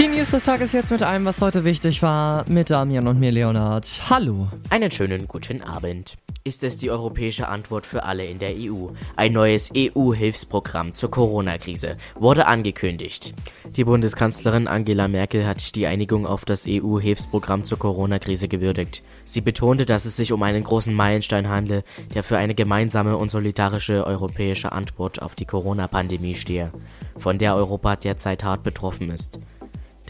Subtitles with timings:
[0.00, 3.32] Die News des Tages jetzt mit einem, was heute wichtig war, mit Damian und mir
[3.32, 3.86] Leonard.
[4.08, 4.48] Hallo.
[4.70, 6.16] Einen schönen guten Abend.
[6.42, 8.92] Ist es die europäische Antwort für alle in der EU?
[9.16, 13.34] Ein neues EU-Hilfsprogramm zur Corona-Krise wurde angekündigt.
[13.76, 19.02] Die Bundeskanzlerin Angela Merkel hat die Einigung auf das EU-Hilfsprogramm zur Corona-Krise gewürdigt.
[19.26, 23.30] Sie betonte, dass es sich um einen großen Meilenstein handle, der für eine gemeinsame und
[23.30, 26.72] solidarische europäische Antwort auf die Corona-Pandemie stehe,
[27.18, 29.38] von der Europa derzeit hart betroffen ist.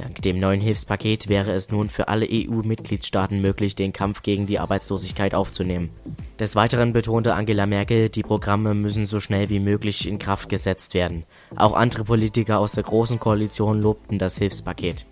[0.00, 4.58] Dank dem neuen Hilfspaket wäre es nun für alle EU-Mitgliedstaaten möglich, den Kampf gegen die
[4.58, 5.90] Arbeitslosigkeit aufzunehmen.
[6.38, 10.94] Des Weiteren betonte Angela Merkel, die Programme müssen so schnell wie möglich in Kraft gesetzt
[10.94, 11.24] werden.
[11.54, 15.04] Auch andere Politiker aus der Großen Koalition lobten das Hilfspaket.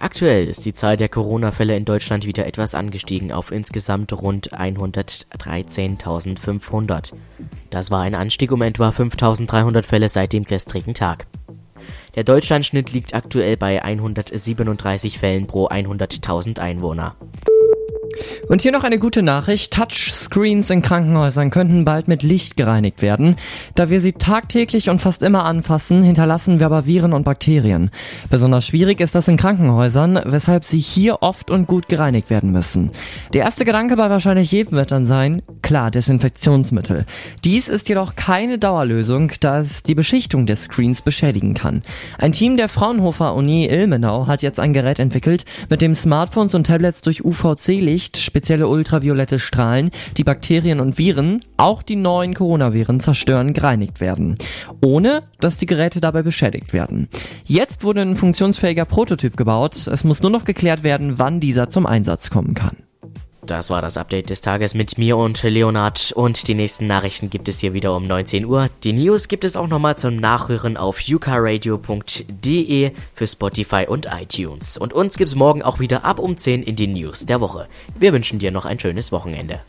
[0.00, 7.14] Aktuell ist die Zahl der Corona-Fälle in Deutschland wieder etwas angestiegen auf insgesamt rund 113.500.
[7.70, 11.26] Das war ein Anstieg um etwa 5.300 Fälle seit dem gestrigen Tag.
[12.18, 17.14] Der Deutschlandschnitt liegt aktuell bei 137 Fällen pro 100.000 Einwohner.
[18.48, 19.74] Und hier noch eine gute Nachricht.
[19.74, 23.36] Touchscreens in Krankenhäusern könnten bald mit Licht gereinigt werden.
[23.74, 27.90] Da wir sie tagtäglich und fast immer anfassen, hinterlassen wir aber Viren und Bakterien.
[28.30, 32.90] Besonders schwierig ist das in Krankenhäusern, weshalb sie hier oft und gut gereinigt werden müssen.
[33.34, 37.04] Der erste Gedanke bei wahrscheinlich jedem wird dann sein, klar, Desinfektionsmittel.
[37.44, 41.82] Dies ist jedoch keine Dauerlösung, da es die Beschichtung des Screens beschädigen kann.
[42.16, 46.66] Ein Team der Fraunhofer Uni Ilmenau hat jetzt ein Gerät entwickelt, mit dem Smartphones und
[46.66, 53.52] Tablets durch UVC-Licht spezielle ultraviolette Strahlen, die Bakterien und Viren, auch die neuen Coronaviren zerstören,
[53.52, 54.34] gereinigt werden,
[54.82, 57.08] ohne dass die Geräte dabei beschädigt werden.
[57.44, 61.86] Jetzt wurde ein funktionsfähiger Prototyp gebaut, es muss nur noch geklärt werden, wann dieser zum
[61.86, 62.87] Einsatz kommen kann.
[63.48, 67.48] Das war das Update des Tages mit mir und Leonard und die nächsten Nachrichten gibt
[67.48, 68.68] es hier wieder um 19 Uhr.
[68.84, 74.76] Die News gibt es auch nochmal zum Nachhören auf ukaradio.de für Spotify und iTunes.
[74.76, 77.68] Und uns gibt es morgen auch wieder ab um 10 in die News der Woche.
[77.98, 79.60] Wir wünschen dir noch ein schönes Wochenende.